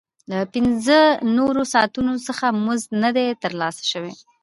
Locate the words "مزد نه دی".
2.65-3.27